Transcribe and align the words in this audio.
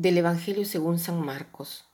Del 0.00 0.16
Evangelio 0.16 0.64
según 0.64 1.00
San 1.00 1.20
Marcos. 1.20 1.84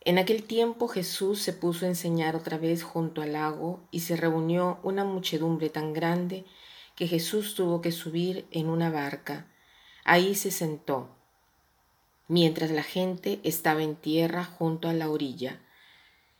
En 0.00 0.16
aquel 0.16 0.44
tiempo 0.44 0.88
Jesús 0.88 1.42
se 1.42 1.52
puso 1.52 1.84
a 1.84 1.88
enseñar 1.88 2.36
otra 2.36 2.56
vez 2.56 2.82
junto 2.82 3.20
al 3.20 3.34
lago 3.34 3.86
y 3.90 4.00
se 4.00 4.16
reunió 4.16 4.78
una 4.82 5.04
muchedumbre 5.04 5.68
tan 5.68 5.92
grande 5.92 6.46
que 6.96 7.06
Jesús 7.06 7.54
tuvo 7.54 7.82
que 7.82 7.92
subir 7.92 8.46
en 8.50 8.70
una 8.70 8.88
barca. 8.88 9.46
Ahí 10.06 10.34
se 10.34 10.50
sentó, 10.50 11.10
mientras 12.28 12.70
la 12.70 12.82
gente 12.82 13.40
estaba 13.44 13.82
en 13.82 13.96
tierra 13.96 14.44
junto 14.46 14.88
a 14.88 14.94
la 14.94 15.10
orilla. 15.10 15.60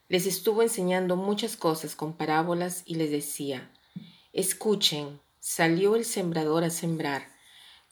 Les 0.08 0.24
estuvo 0.24 0.62
enseñando 0.62 1.16
muchas 1.16 1.58
cosas 1.58 1.96
con 1.96 2.14
parábolas 2.14 2.82
y 2.86 2.94
les 2.94 3.10
decía, 3.10 3.70
Escuchen, 4.32 5.20
salió 5.38 5.96
el 5.96 6.06
sembrador 6.06 6.64
a 6.64 6.70
sembrar. 6.70 7.33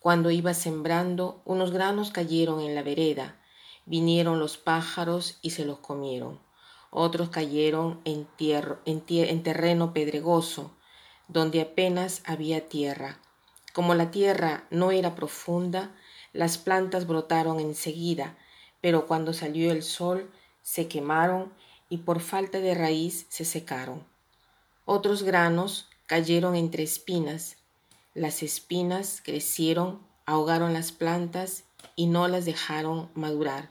Cuando 0.02 0.32
iba 0.32 0.52
sembrando, 0.52 1.40
unos 1.44 1.70
granos 1.70 2.10
cayeron 2.10 2.60
en 2.60 2.74
la 2.74 2.82
vereda, 2.82 3.36
vinieron 3.86 4.40
los 4.40 4.58
pájaros 4.58 5.38
y 5.42 5.50
se 5.50 5.64
los 5.64 5.78
comieron. 5.78 6.40
Otros 6.90 7.28
cayeron 7.28 8.00
en, 8.04 8.26
en 8.36 9.42
terreno 9.44 9.92
pedregoso, 9.92 10.72
donde 11.28 11.60
apenas 11.60 12.22
había 12.26 12.68
tierra. 12.68 13.20
Como 13.72 13.94
la 13.94 14.10
tierra 14.10 14.64
no 14.70 14.90
era 14.90 15.14
profunda, 15.14 15.94
las 16.32 16.58
plantas 16.58 17.06
brotaron 17.06 17.60
enseguida, 17.60 18.36
pero 18.80 19.06
cuando 19.06 19.32
salió 19.32 19.70
el 19.70 19.84
sol 19.84 20.28
se 20.62 20.88
quemaron 20.88 21.52
y 21.88 21.98
por 21.98 22.18
falta 22.18 22.58
de 22.58 22.74
raíz 22.74 23.26
se 23.28 23.44
secaron. 23.44 24.04
Otros 24.84 25.22
granos 25.22 25.88
cayeron 26.06 26.56
entre 26.56 26.82
espinas 26.82 27.61
las 28.14 28.42
espinas 28.42 29.22
crecieron, 29.24 30.00
ahogaron 30.26 30.74
las 30.74 30.92
plantas 30.92 31.64
y 31.96 32.06
no 32.06 32.28
las 32.28 32.44
dejaron 32.44 33.08
madurar. 33.14 33.70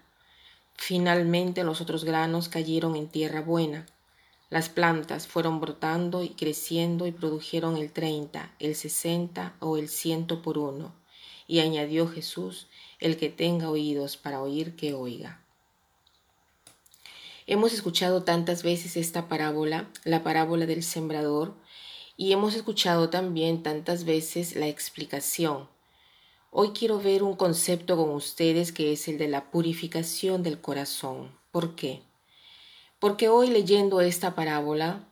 Finalmente 0.75 1.63
los 1.63 1.79
otros 1.79 2.03
granos 2.03 2.49
cayeron 2.49 2.95
en 2.95 3.07
tierra 3.07 3.41
buena. 3.41 3.85
Las 4.49 4.67
plantas 4.67 5.27
fueron 5.27 5.59
brotando 5.59 6.23
y 6.23 6.29
creciendo 6.29 7.05
y 7.05 7.11
produjeron 7.11 7.77
el 7.77 7.91
treinta, 7.91 8.53
el 8.59 8.75
sesenta 8.75 9.55
o 9.59 9.77
el 9.77 9.87
ciento 9.89 10.41
por 10.41 10.57
uno. 10.57 10.93
Y 11.47 11.59
añadió 11.59 12.07
Jesús, 12.07 12.67
el 12.99 13.17
que 13.17 13.29
tenga 13.29 13.69
oídos 13.69 14.17
para 14.17 14.41
oír, 14.41 14.75
que 14.75 14.93
oiga. 14.93 15.39
Hemos 17.47 17.73
escuchado 17.73 18.23
tantas 18.23 18.63
veces 18.63 18.97
esta 18.97 19.27
parábola, 19.27 19.89
la 20.03 20.23
parábola 20.23 20.65
del 20.65 20.83
sembrador, 20.83 21.53
y 22.17 22.31
hemos 22.33 22.55
escuchado 22.55 23.09
también 23.09 23.63
tantas 23.63 24.05
veces 24.05 24.55
la 24.55 24.67
explicación. 24.67 25.67
Hoy 26.51 26.71
quiero 26.71 26.99
ver 26.99 27.23
un 27.23 27.35
concepto 27.35 27.95
con 27.95 28.09
ustedes 28.09 28.71
que 28.71 28.91
es 28.91 29.07
el 29.07 29.17
de 29.17 29.27
la 29.27 29.51
purificación 29.51 30.43
del 30.43 30.59
corazón. 30.59 31.31
¿Por 31.51 31.75
qué? 31.75 32.01
Porque 32.99 33.29
hoy 33.29 33.49
leyendo 33.49 34.01
esta 34.01 34.35
parábola 34.35 35.07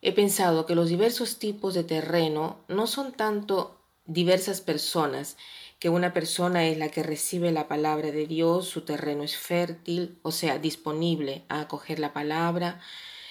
he 0.00 0.12
pensado 0.12 0.66
que 0.66 0.74
los 0.74 0.88
diversos 0.88 1.38
tipos 1.38 1.74
de 1.74 1.84
terreno 1.84 2.58
no 2.68 2.86
son 2.86 3.12
tanto 3.12 3.76
diversas 4.06 4.60
personas, 4.60 5.36
que 5.78 5.88
una 5.88 6.12
persona 6.12 6.66
es 6.66 6.78
la 6.78 6.88
que 6.88 7.02
recibe 7.02 7.52
la 7.52 7.68
palabra 7.68 8.10
de 8.10 8.26
Dios, 8.26 8.68
su 8.68 8.82
terreno 8.82 9.24
es 9.24 9.36
fértil, 9.36 10.18
o 10.22 10.30
sea, 10.30 10.58
disponible 10.58 11.44
a 11.48 11.60
acoger 11.60 11.98
la 11.98 12.12
palabra, 12.12 12.80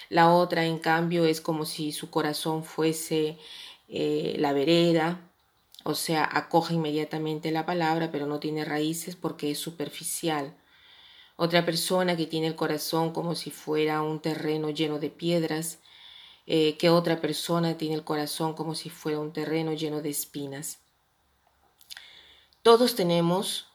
la 0.08 0.32
otra, 0.32 0.64
en 0.64 0.78
cambio, 0.78 1.24
es 1.24 1.40
como 1.40 1.64
si 1.64 1.92
su 1.92 2.10
corazón 2.10 2.64
fuese 2.64 3.38
eh, 3.88 4.36
la 4.38 4.52
vereda, 4.52 5.20
o 5.84 5.94
sea, 5.94 6.28
acoge 6.30 6.74
inmediatamente 6.74 7.50
la 7.50 7.66
palabra, 7.66 8.10
pero 8.10 8.26
no 8.26 8.40
tiene 8.40 8.64
raíces 8.64 9.16
porque 9.16 9.50
es 9.50 9.58
superficial. 9.58 10.56
Otra 11.36 11.64
persona 11.64 12.16
que 12.16 12.26
tiene 12.26 12.46
el 12.48 12.56
corazón 12.56 13.12
como 13.12 13.34
si 13.34 13.50
fuera 13.50 14.02
un 14.02 14.20
terreno 14.20 14.70
lleno 14.70 14.98
de 14.98 15.10
piedras, 15.10 15.78
eh, 16.46 16.76
que 16.76 16.90
otra 16.90 17.20
persona 17.20 17.76
tiene 17.76 17.94
el 17.94 18.04
corazón 18.04 18.54
como 18.54 18.74
si 18.74 18.90
fuera 18.90 19.18
un 19.18 19.32
terreno 19.32 19.72
lleno 19.72 20.00
de 20.02 20.10
espinas. 20.10 20.78
Todos 22.62 22.94
tenemos 22.94 23.68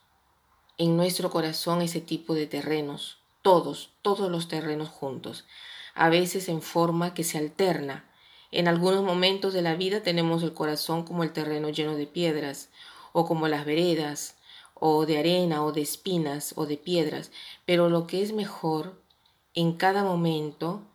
en 0.78 0.98
nuestro 0.98 1.30
corazón 1.30 1.82
ese 1.82 2.02
tipo 2.02 2.34
de 2.34 2.48
terrenos, 2.48 3.20
todos, 3.42 3.92
todos 4.02 4.30
los 4.32 4.48
terrenos 4.48 4.90
juntos 4.90 5.46
a 5.94 6.10
veces 6.10 6.50
en 6.50 6.62
forma 6.62 7.14
que 7.14 7.24
se 7.24 7.38
alterna. 7.38 8.10
En 8.52 8.68
algunos 8.68 9.04
momentos 9.04 9.54
de 9.54 9.62
la 9.62 9.76
vida 9.76 10.04
tenemos 10.04 10.44
el 10.44 10.54
corazón 10.54 11.04
como 11.04 11.24
el 11.24 11.32
terreno 11.32 11.70
lleno 11.70 11.96
de 11.96 12.08
piedras, 12.08 12.70
o 13.14 13.26
como 13.26 13.48
las 13.48 13.66
veredas, 13.66 14.36
o 14.74 15.06
de 15.06 15.20
arena, 15.20 15.64
o 15.64 15.72
de 15.72 15.82
espinas, 15.82 16.54
o 16.58 16.66
de 16.66 16.78
piedras, 16.78 17.32
pero 17.66 17.90
lo 17.90 18.08
que 18.08 18.22
es 18.22 18.34
mejor, 18.34 19.02
en 19.54 19.74
cada 19.74 20.04
momento 20.04 20.88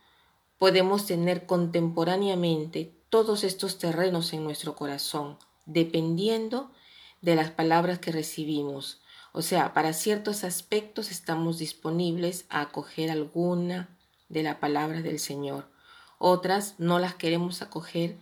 podemos 0.58 1.06
tener 1.06 1.46
contemporáneamente 1.46 2.94
todos 3.10 3.44
estos 3.44 3.78
terrenos 3.78 4.32
en 4.32 4.44
nuestro 4.44 4.74
corazón, 4.74 5.38
dependiendo 5.66 6.72
de 7.20 7.36
las 7.36 7.50
palabras 7.50 7.98
que 7.98 8.12
recibimos. 8.12 9.00
O 9.32 9.42
sea, 9.42 9.72
para 9.74 9.92
ciertos 9.92 10.44
aspectos 10.44 11.10
estamos 11.10 11.58
disponibles 11.58 12.46
a 12.48 12.62
acoger 12.62 13.10
alguna 13.10 13.95
de 14.28 14.42
la 14.42 14.60
palabra 14.60 15.02
del 15.02 15.18
Señor. 15.18 15.70
Otras 16.18 16.74
no 16.78 16.98
las 16.98 17.14
queremos 17.14 17.62
acoger. 17.62 18.18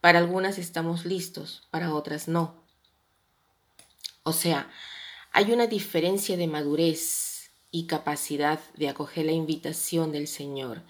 Para 0.00 0.18
algunas 0.18 0.58
estamos 0.58 1.04
listos, 1.04 1.66
para 1.70 1.94
otras 1.94 2.26
no. 2.26 2.64
O 4.22 4.32
sea, 4.32 4.70
hay 5.32 5.52
una 5.52 5.66
diferencia 5.66 6.36
de 6.36 6.46
madurez 6.46 7.50
y 7.70 7.86
capacidad 7.86 8.60
de 8.76 8.88
acoger 8.88 9.26
la 9.26 9.32
invitación 9.32 10.12
del 10.12 10.26
Señor. 10.26 10.82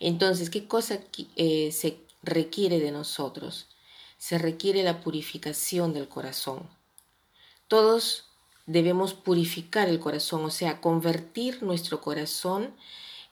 Entonces, 0.00 0.50
¿qué 0.50 0.66
cosa 0.66 1.00
eh, 1.36 1.70
se 1.72 2.00
requiere 2.22 2.80
de 2.80 2.90
nosotros? 2.90 3.68
Se 4.18 4.38
requiere 4.38 4.82
la 4.82 5.00
purificación 5.00 5.92
del 5.92 6.08
corazón. 6.08 6.68
Todos 7.68 8.24
debemos 8.66 9.14
purificar 9.14 9.88
el 9.88 10.00
corazón, 10.00 10.44
o 10.44 10.50
sea, 10.50 10.80
convertir 10.80 11.62
nuestro 11.62 12.00
corazón 12.00 12.74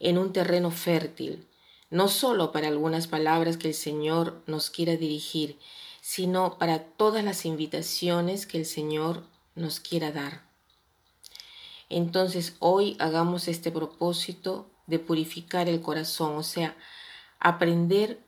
en 0.00 0.19
un 0.19 0.32
terreno 0.32 0.71
fértil, 0.71 1.47
no 1.91 2.09
solo 2.09 2.53
para 2.53 2.69
algunas 2.69 3.06
palabras 3.06 3.56
que 3.56 3.69
el 3.69 3.75
Señor 3.75 4.43
nos 4.47 4.71
quiera 4.71 4.97
dirigir, 4.97 5.59
sino 6.00 6.59
para 6.59 6.81
todas 6.81 7.25
las 7.25 7.47
invitaciones 7.47 8.47
que 8.47 8.59
el 8.59 8.66
Señor 8.66 9.22
nos 9.55 9.81
quiera 9.81 10.12
dar. 10.12 10.43
Entonces 11.88 12.56
hoy 12.59 12.97
hagamos 12.99 13.49
este 13.49 13.71
propósito 13.71 14.69
de 14.87 14.99
purificar 14.99 15.69
el 15.69 15.81
corazón, 15.81 16.37
o 16.37 16.43
sea, 16.43 16.76
aprender 17.38 18.21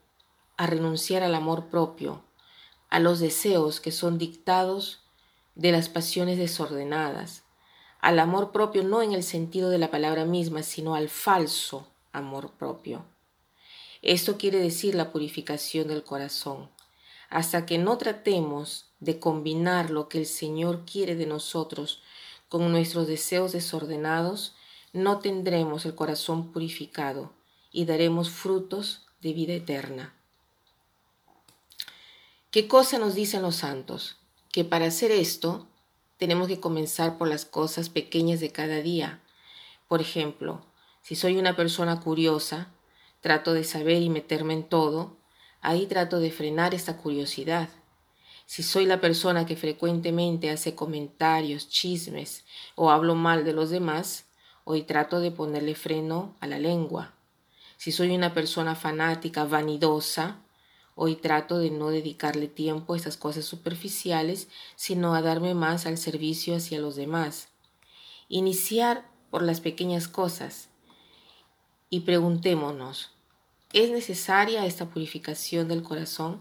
a 0.56 0.66
renunciar 0.66 1.22
al 1.22 1.34
amor 1.34 1.66
propio, 1.66 2.22
a 2.88 2.98
los 2.98 3.18
deseos 3.18 3.80
que 3.80 3.92
son 3.92 4.18
dictados 4.18 5.00
de 5.54 5.72
las 5.72 5.88
pasiones 5.88 6.38
desordenadas, 6.38 7.42
al 8.06 8.20
amor 8.20 8.52
propio 8.52 8.84
no 8.84 9.02
en 9.02 9.14
el 9.14 9.24
sentido 9.24 9.68
de 9.68 9.78
la 9.78 9.90
palabra 9.90 10.24
misma, 10.24 10.62
sino 10.62 10.94
al 10.94 11.08
falso 11.08 11.88
amor 12.12 12.52
propio. 12.52 13.04
Esto 14.00 14.38
quiere 14.38 14.60
decir 14.60 14.94
la 14.94 15.10
purificación 15.10 15.88
del 15.88 16.04
corazón. 16.04 16.70
Hasta 17.30 17.66
que 17.66 17.78
no 17.78 17.98
tratemos 17.98 18.84
de 19.00 19.18
combinar 19.18 19.90
lo 19.90 20.08
que 20.08 20.18
el 20.18 20.26
Señor 20.26 20.84
quiere 20.84 21.16
de 21.16 21.26
nosotros 21.26 22.00
con 22.48 22.70
nuestros 22.70 23.08
deseos 23.08 23.50
desordenados, 23.50 24.54
no 24.92 25.18
tendremos 25.18 25.84
el 25.84 25.96
corazón 25.96 26.52
purificado 26.52 27.32
y 27.72 27.86
daremos 27.86 28.30
frutos 28.30 29.04
de 29.20 29.32
vida 29.32 29.54
eterna. 29.54 30.14
¿Qué 32.52 32.68
cosa 32.68 33.00
nos 33.00 33.16
dicen 33.16 33.42
los 33.42 33.56
santos? 33.56 34.18
Que 34.52 34.62
para 34.62 34.86
hacer 34.86 35.10
esto 35.10 35.66
tenemos 36.18 36.48
que 36.48 36.60
comenzar 36.60 37.18
por 37.18 37.28
las 37.28 37.44
cosas 37.44 37.88
pequeñas 37.88 38.40
de 38.40 38.50
cada 38.52 38.76
día. 38.76 39.20
Por 39.88 40.00
ejemplo, 40.00 40.64
si 41.02 41.14
soy 41.14 41.36
una 41.36 41.56
persona 41.56 42.00
curiosa, 42.00 42.72
trato 43.20 43.52
de 43.52 43.64
saber 43.64 44.02
y 44.02 44.10
meterme 44.10 44.54
en 44.54 44.64
todo, 44.64 45.16
ahí 45.60 45.86
trato 45.86 46.18
de 46.18 46.30
frenar 46.30 46.74
esta 46.74 46.96
curiosidad. 46.96 47.68
Si 48.46 48.62
soy 48.62 48.86
la 48.86 49.00
persona 49.00 49.44
que 49.46 49.56
frecuentemente 49.56 50.50
hace 50.50 50.74
comentarios, 50.74 51.68
chismes 51.68 52.44
o 52.76 52.90
hablo 52.90 53.14
mal 53.14 53.44
de 53.44 53.52
los 53.52 53.70
demás, 53.70 54.26
hoy 54.64 54.82
trato 54.82 55.20
de 55.20 55.32
ponerle 55.32 55.74
freno 55.74 56.36
a 56.40 56.46
la 56.46 56.58
lengua. 56.58 57.14
Si 57.76 57.92
soy 57.92 58.14
una 58.14 58.32
persona 58.32 58.74
fanática, 58.74 59.44
vanidosa, 59.44 60.40
Hoy 60.98 61.14
trato 61.14 61.58
de 61.58 61.70
no 61.70 61.90
dedicarle 61.90 62.48
tiempo 62.48 62.94
a 62.94 62.96
estas 62.96 63.18
cosas 63.18 63.44
superficiales, 63.44 64.48
sino 64.76 65.14
a 65.14 65.20
darme 65.20 65.52
más 65.52 65.84
al 65.84 65.98
servicio 65.98 66.56
hacia 66.56 66.80
los 66.80 66.96
demás. 66.96 67.48
Iniciar 68.30 69.06
por 69.30 69.42
las 69.42 69.60
pequeñas 69.60 70.08
cosas 70.08 70.70
y 71.90 72.00
preguntémonos, 72.00 73.10
¿es 73.74 73.90
necesaria 73.90 74.64
esta 74.64 74.86
purificación 74.86 75.68
del 75.68 75.82
corazón? 75.82 76.40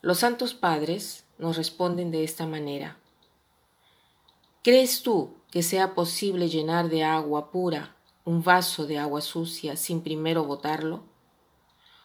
Los 0.00 0.20
santos 0.20 0.54
padres 0.54 1.24
nos 1.36 1.58
responden 1.58 2.10
de 2.10 2.24
esta 2.24 2.46
manera. 2.46 2.96
¿Crees 4.64 5.02
tú 5.02 5.34
que 5.50 5.62
sea 5.62 5.94
posible 5.94 6.48
llenar 6.48 6.88
de 6.88 7.04
agua 7.04 7.50
pura 7.50 7.94
un 8.24 8.42
vaso 8.42 8.86
de 8.86 8.96
agua 8.96 9.20
sucia 9.20 9.76
sin 9.76 10.00
primero 10.00 10.44
botarlo? 10.44 11.07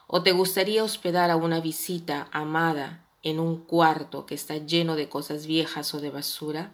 ¿O 0.08 0.22
te 0.22 0.32
gustaría 0.32 0.84
hospedar 0.84 1.32
a 1.32 1.36
una 1.36 1.60
visita 1.60 2.28
amada 2.32 3.08
en 3.24 3.40
un 3.40 3.58
cuarto 3.58 4.26
que 4.26 4.36
está 4.36 4.58
lleno 4.58 4.96
de 4.96 5.10
cosas 5.10 5.46
viejas 5.48 5.94
o 5.94 6.02
de 6.02 6.10
basura? 6.12 6.72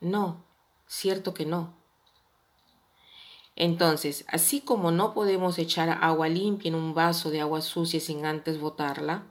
No, 0.00 0.44
cierto 0.86 1.34
que 1.34 1.44
no. 1.44 1.74
Entonces, 3.56 4.24
así 4.28 4.60
como 4.60 4.90
no 4.90 5.12
podemos 5.12 5.58
echar 5.58 5.90
agua 5.90 6.28
limpia 6.28 6.68
en 6.68 6.76
un 6.76 6.94
vaso 6.94 7.30
de 7.30 7.40
agua 7.40 7.60
sucia 7.60 8.00
sin 8.00 8.24
antes 8.24 8.58
botarla, 8.58 9.26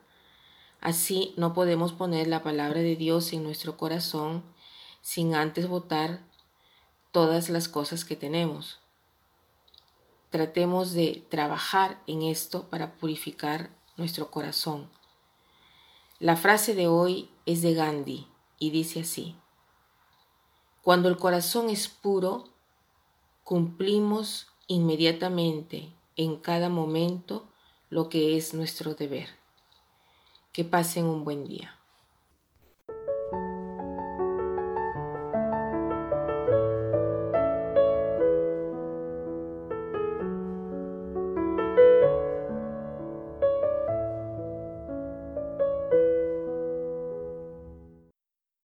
así 0.82 1.34
no 1.38 1.54
podemos 1.54 1.94
poner 1.94 2.28
la 2.28 2.44
palabra 2.44 2.82
de 2.82 2.96
Dios 2.96 3.34
en 3.34 3.44
nuestro 3.44 3.76
corazón 3.78 4.44
sin 5.02 5.34
antes 5.34 5.68
botar 5.68 6.20
todas 7.12 7.50
las 7.50 7.68
cosas 7.68 8.06
que 8.06 8.16
tenemos. 8.16 8.80
Tratemos 10.30 10.94
de 10.94 11.26
trabajar 11.30 12.02
en 12.06 12.22
esto 12.22 12.70
para 12.70 12.94
purificar 12.94 13.72
nuestro 13.98 14.30
corazón. 14.30 14.90
La 16.20 16.36
frase 16.36 16.76
de 16.76 16.88
hoy 16.88 17.32
es 17.46 17.62
de 17.62 17.74
Gandhi 17.74 18.28
y 18.60 18.70
dice 18.70 19.00
así, 19.00 19.36
Cuando 20.84 21.10
el 21.10 21.18
corazón 21.18 21.70
es 21.70 21.88
puro, 21.88 22.50
cumplimos 23.44 24.48
inmediatamente 24.68 25.92
en 26.16 26.38
cada 26.38 26.70
momento 26.70 27.48
lo 27.90 28.10
que 28.10 28.38
es 28.38 28.54
nuestro 28.54 28.94
deber. 28.94 29.30
Que 30.54 30.64
pasen 30.64 31.06
un 31.06 31.24
buen 31.24 31.46
día. 31.48 31.79